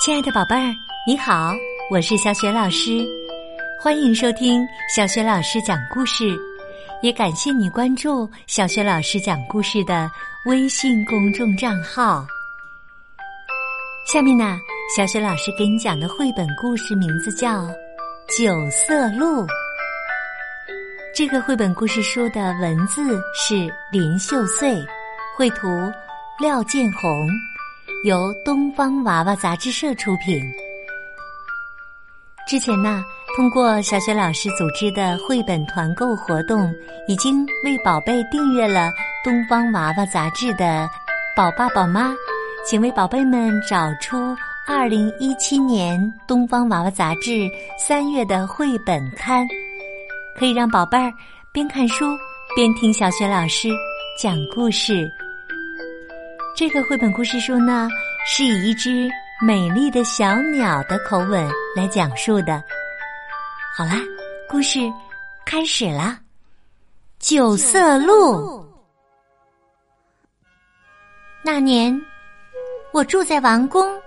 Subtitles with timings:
[0.00, 0.74] 亲爱的宝贝儿，
[1.06, 1.52] 你好，
[1.90, 3.06] 我是小雪老师，
[3.78, 6.34] 欢迎收听小雪老师讲故事，
[7.02, 10.10] 也感谢你关注小雪老师讲故事的
[10.46, 12.26] 微信公众账号。
[14.06, 14.58] 下面呢，
[14.96, 17.60] 小雪老师给你讲的绘本故事名字叫
[18.26, 19.42] 《九色鹿》。
[21.14, 23.02] 这个绘本故事书的文字
[23.34, 24.82] 是林秀穗，
[25.36, 25.68] 绘图
[26.38, 27.28] 廖建红。
[28.02, 30.42] 由东方娃娃杂志社出品。
[32.48, 33.04] 之前呢，
[33.36, 36.72] 通过小雪老师组织的绘本团购活动，
[37.06, 38.90] 已经为宝贝订阅了
[39.22, 40.88] 东方娃娃杂志的
[41.36, 42.14] 宝爸宝妈，
[42.66, 44.34] 请为宝贝们找出
[44.66, 47.46] 二零一七年东方娃娃杂志
[47.78, 49.46] 三月的绘本刊，
[50.38, 51.12] 可以让宝贝儿
[51.52, 52.06] 边看书
[52.56, 53.68] 边听小雪老师
[54.18, 55.06] 讲故事。
[56.60, 57.88] 这个绘本故事书呢，
[58.26, 59.08] 是以一只
[59.40, 62.62] 美丽的小鸟的口吻来讲述的。
[63.74, 63.94] 好啦，
[64.46, 64.78] 故事
[65.46, 66.20] 开始啦！
[67.18, 68.62] 九色鹿。
[71.42, 71.98] 那年，
[72.92, 73.98] 我住在王宫，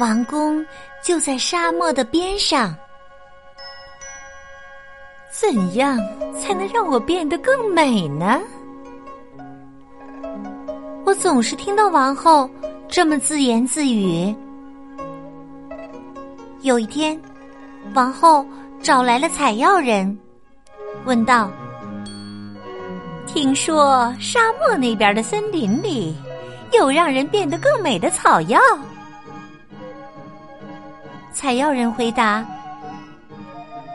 [0.00, 0.66] 王宫
[1.04, 2.74] 就在沙漠的边上。
[5.30, 5.96] 怎样
[6.40, 8.40] 才能让我变得更美呢？
[11.08, 12.46] 我总是听到王后
[12.86, 14.36] 这么自言自语。
[16.60, 17.18] 有一天，
[17.94, 18.44] 王后
[18.82, 20.18] 找来了采药人，
[21.06, 21.50] 问道
[23.26, 26.14] ：“听说沙漠那边的森林里
[26.74, 28.60] 有让人变得更美的草药？”
[31.32, 32.44] 采药人回答：“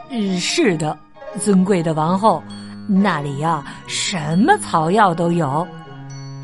[0.09, 0.98] 嗯，是的，
[1.39, 2.42] 尊贵的王后，
[2.88, 5.67] 那里呀，什么草药都有。”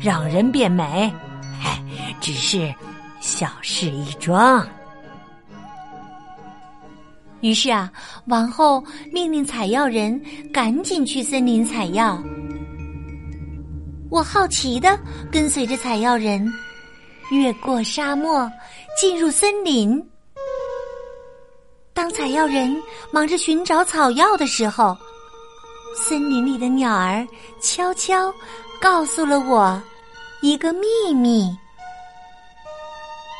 [0.00, 1.12] 让人变美，
[1.60, 1.78] 嗨，
[2.20, 2.74] 只是
[3.20, 4.66] 小事一桩。
[7.42, 7.90] 于是啊，
[8.26, 10.18] 王后命令采药人
[10.52, 12.22] 赶紧去森林采药。
[14.10, 14.98] 我好奇的
[15.30, 16.50] 跟随着采药人，
[17.30, 18.50] 越过沙漠，
[18.98, 20.02] 进入森林。
[21.92, 22.74] 当采药人
[23.12, 24.96] 忙着寻找草药的时候，
[25.94, 27.26] 森林里的鸟儿
[27.60, 28.32] 悄悄
[28.80, 29.80] 告诉了我。
[30.42, 31.54] 一个秘密，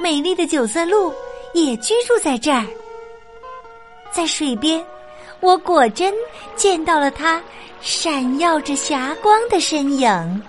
[0.03, 1.11] 美丽的九色鹿
[1.55, 2.63] 也居住在这儿。
[4.13, 4.85] 在水边，
[5.41, 6.13] 我果真
[6.57, 7.41] 见到了它
[7.81, 10.43] 闪耀着霞光的身影。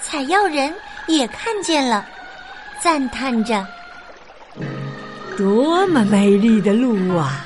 [0.00, 0.74] 采药人
[1.08, 2.06] 也看见了，
[2.80, 3.66] 赞叹着
[5.36, 7.44] ：“多么美丽的鹿啊！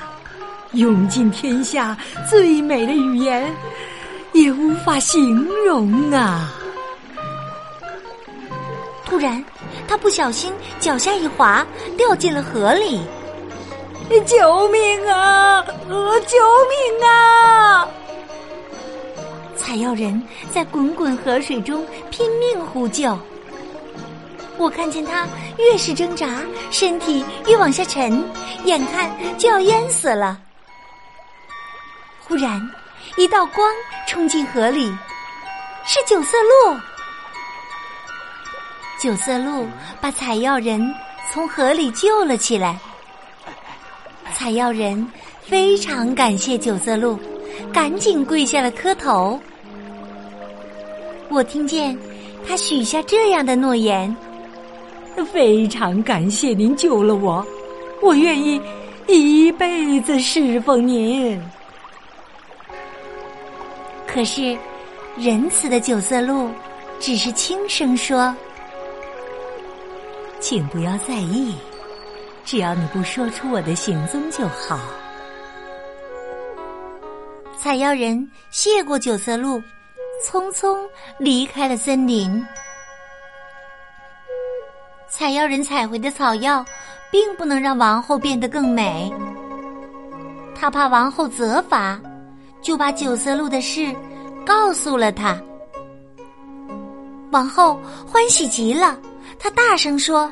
[0.75, 1.99] 用尽天下
[2.29, 3.53] 最美的语言
[4.35, 6.55] 也无法形容啊！”
[9.11, 9.45] 突然，
[9.89, 11.67] 他不小心脚下一滑，
[11.97, 13.03] 掉进了河里。
[14.25, 15.65] 救命啊！
[15.89, 16.39] 呃，救
[16.69, 17.89] 命啊！
[19.57, 20.23] 采药人
[20.53, 23.19] 在滚滚河水中拼命呼救。
[24.57, 25.27] 我看见他
[25.59, 28.25] 越是挣扎，身体越往下沉，
[28.65, 30.39] 眼看就要淹死了。
[32.29, 32.61] 忽然，
[33.17, 33.69] 一道光
[34.07, 34.87] 冲进河里，
[35.85, 36.77] 是九色鹿。
[39.01, 39.67] 九色鹿
[39.99, 40.95] 把采药人
[41.33, 42.79] 从河里救了起来。
[44.35, 47.19] 采药人非常感谢九色鹿，
[47.73, 49.41] 赶紧跪下了磕头。
[51.31, 51.97] 我听见
[52.47, 54.15] 他许下这样的诺言
[55.33, 57.43] ：“非常感谢您救了我，
[58.03, 58.61] 我愿意
[59.07, 61.41] 一辈子侍奉您。”
[64.07, 64.55] 可是，
[65.17, 66.51] 仁慈的九色鹿
[66.99, 68.37] 只是轻声说。
[70.41, 71.55] 请不要在意，
[72.45, 74.81] 只要你不说出我的行踪就好。
[77.57, 79.63] 采药人谢过九色鹿，
[80.25, 80.79] 匆匆
[81.19, 82.43] 离开了森林。
[85.09, 86.65] 采药人采回的草药，
[87.11, 89.13] 并不能让王后变得更美。
[90.55, 92.01] 他怕王后责罚，
[92.63, 93.95] 就把九色鹿的事
[94.45, 95.39] 告诉了他。
[97.31, 97.79] 王后
[98.11, 98.99] 欢喜极了。
[99.43, 100.31] 他大声说：“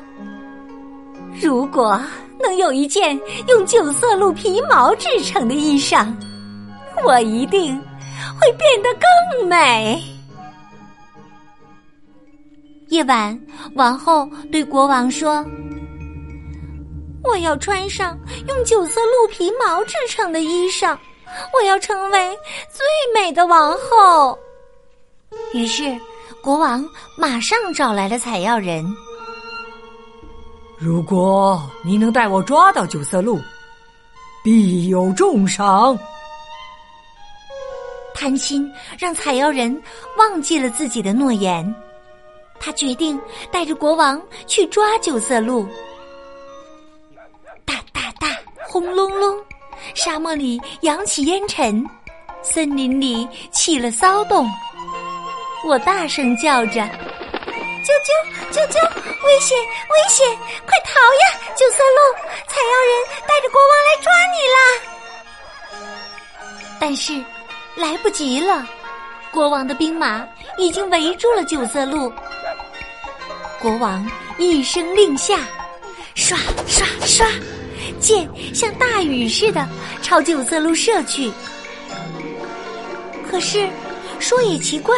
[1.41, 1.99] 如果
[2.39, 6.13] 能有一件用九色鹿皮毛制成的衣裳，
[7.03, 7.75] 我一定
[8.39, 9.99] 会变得更美。”
[12.89, 13.39] 夜晚，
[13.73, 15.43] 王后对国王说
[17.25, 18.15] ：“我要穿上
[18.47, 20.95] 用九色鹿皮毛制成的衣裳，
[21.53, 22.37] 我要成为
[22.71, 24.37] 最美的王后。”
[25.53, 25.99] 于是。
[26.41, 26.87] 国王
[27.17, 28.85] 马上找来了采药人。
[30.77, 33.39] 如果你能带我抓到九色鹿，
[34.43, 35.97] 必有重赏。
[38.15, 39.81] 贪心让采药人
[40.17, 41.73] 忘记了自己的诺言，
[42.59, 43.19] 他决定
[43.51, 45.67] 带着国王去抓九色鹿。
[47.65, 48.27] 哒哒哒，
[48.67, 49.37] 轰隆隆，
[49.93, 51.85] 沙漠里扬起烟尘，
[52.41, 54.49] 森林里起了骚动。
[55.65, 56.81] 我大声叫着
[57.83, 58.11] ：“啾啾
[58.51, 58.77] 啾啾！
[59.25, 60.27] 危险危险！
[60.65, 61.39] 快逃呀！
[61.55, 61.99] 九色鹿，
[62.47, 62.91] 采药人
[63.27, 64.57] 带着国王来抓你啦！”
[66.79, 67.23] 但是。
[67.75, 68.67] 来不及了，
[69.31, 70.27] 国王的兵马
[70.57, 72.11] 已经围住了九色鹿。
[73.61, 74.05] 国王
[74.37, 75.39] 一声令下，
[76.13, 76.35] 唰
[76.67, 77.25] 唰唰，
[78.01, 79.65] 箭像大雨似的
[80.01, 81.31] 朝九色鹿射去。
[83.31, 83.69] 可是
[84.19, 84.93] 说也奇怪，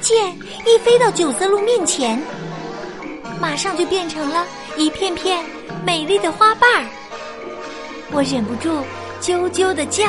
[0.00, 0.32] 箭
[0.66, 2.20] 一飞到九色鹿面前，
[3.40, 4.46] 马上就变成了
[4.76, 5.44] 一片片
[5.84, 6.86] 美丽的花瓣儿。
[8.10, 8.70] 我忍不住
[9.20, 10.04] 啾啾的叫。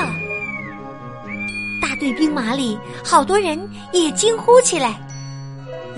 [1.81, 3.59] 大队兵马里，好多人
[3.91, 4.99] 也惊呼起来：“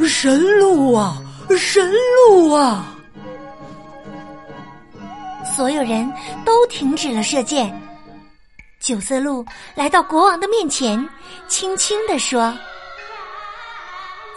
[0.07, 1.21] 神鹿啊，
[1.57, 1.91] 神
[2.27, 2.95] 鹿啊！”
[5.55, 6.11] 所有人
[6.45, 7.71] 都停止了射箭。
[8.79, 9.45] 九色鹿
[9.75, 11.07] 来到国王的面前，
[11.47, 12.51] 轻轻地说：“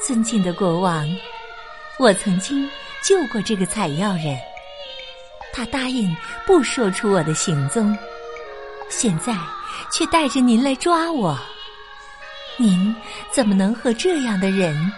[0.06, 1.08] 尊敬的国王，
[1.98, 2.68] 我曾经
[3.02, 4.36] 救过这个采药人，
[5.50, 6.14] 他答应
[6.44, 7.96] 不说出我的行踪，
[8.90, 9.34] 现在
[9.90, 11.38] 却带着您来抓我。”
[12.58, 12.94] 您
[13.32, 14.92] 怎么能和这样的人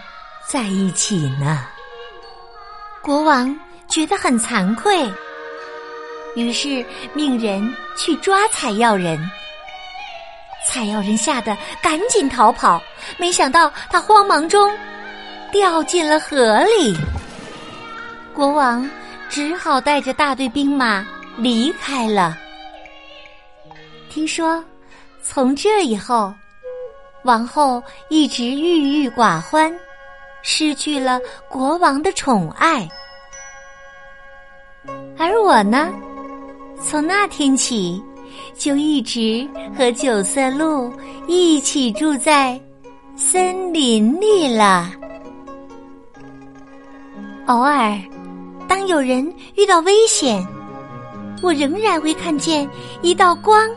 [0.45, 1.65] 在一起呢？
[3.01, 3.57] 国王
[3.87, 5.09] 觉得很惭愧，
[6.35, 9.17] 于是命人去抓采药人。
[10.67, 12.83] 采药人吓得赶紧逃跑，
[13.17, 14.69] 没想到他慌忙中
[15.51, 16.95] 掉进了河里。
[18.33, 18.89] 国王
[19.29, 21.05] 只好带着大队兵马
[21.37, 22.37] 离开了。
[24.09, 24.63] 听说
[25.21, 26.33] 从这以后。
[27.23, 29.73] 王后一直郁郁寡欢，
[30.43, 31.19] 失去了
[31.49, 32.87] 国王的宠爱，
[35.17, 35.91] 而我呢，
[36.81, 38.01] 从那天起
[38.57, 39.45] 就一直
[39.77, 40.89] 和九色鹿
[41.27, 42.57] 一起住在
[43.17, 44.89] 森林里了。
[47.47, 47.97] 偶尔，
[48.67, 50.45] 当有人遇到危险，
[51.41, 52.69] 我仍然会看见
[53.01, 53.69] 一道光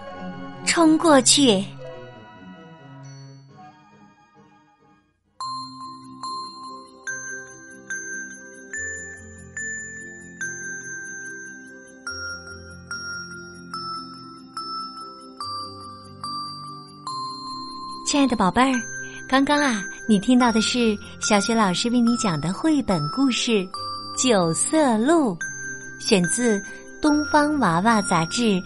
[0.65, 1.65] 冲过去。
[18.05, 18.75] 亲爱的宝贝儿，
[19.29, 23.53] 刚刚啊，你听到的是小雪老师为你讲的绘本故事
[24.21, 25.33] 《九色鹿》，
[26.01, 26.59] 选自
[27.01, 28.61] 《东方娃娃》杂志，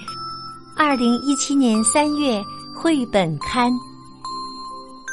[0.74, 2.42] 二零一七年三月
[2.74, 3.70] 绘本刊。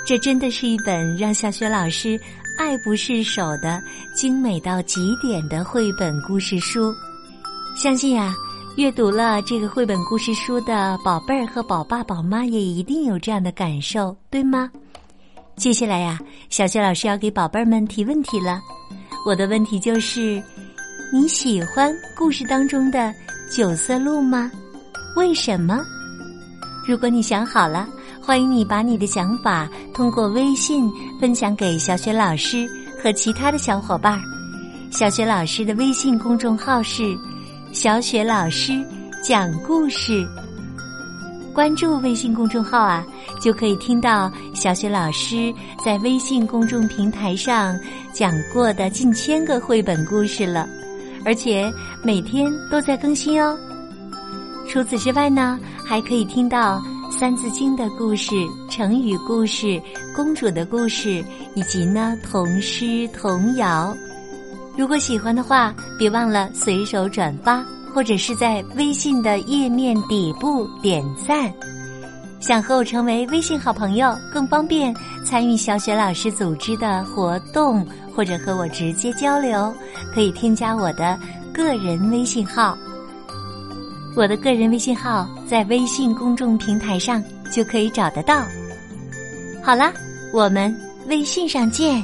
[0.08, 2.18] 这真的是一本让小雪老师
[2.58, 3.84] 爱不释手的
[4.16, 6.96] 精美到极点的绘本故事书。
[7.76, 8.34] 相信呀。
[8.78, 14.72] 阅读了这个绘本故事书的宝贝儿和宝爸宝妈也一定有这样的感受，对吗？
[15.56, 16.20] 接下来呀，
[16.50, 18.60] 小雪老师要给宝贝儿们提问题了。
[19.26, 20.42] 我的问题就是：
[21.14, 23.14] 你喜欢故事当中的
[23.56, 24.52] 九色鹿吗？
[25.16, 25.82] 为什么？
[26.88, 27.88] 如果你想好了，
[28.22, 30.90] 欢迎你把你的想法通过微信
[31.20, 32.68] 分享给小雪老师
[33.02, 34.22] 和其他的小伙伴儿。
[34.92, 37.16] 小雪老师的微信公众号是。
[37.74, 38.86] 小雪老师
[39.24, 40.28] 讲故事，
[41.54, 43.06] 关注微信公众号啊，
[43.42, 45.54] 就可以听到小雪老师
[45.84, 47.78] 在微信公众平台上
[48.14, 50.68] 讲过的近千个绘本故事了，
[51.26, 51.72] 而且
[52.04, 53.58] 每天都在更新哦。
[54.70, 56.80] 除此之外呢，还可以听到
[57.12, 58.34] 《三字经》的故事、
[58.70, 59.82] 成语故事、
[60.16, 63.94] 公主的故事，以及呢童诗童谣。
[64.78, 67.62] 如果喜欢的话，别忘了随手转发，
[67.94, 71.52] 或者是在微信的页面底部点赞。
[72.40, 74.94] 想和我成为微信好朋友，更方便
[75.24, 79.72] 参与小雪老师组织的活动，或者和我直接交流，
[80.14, 81.20] 可以添加我的
[81.54, 82.76] 个人微信号。
[84.16, 88.44] 我的个人微信号在微信公众平台上就可以找得到。
[89.64, 89.94] 好啦，
[90.34, 90.76] 我们
[91.08, 92.04] 微信上见。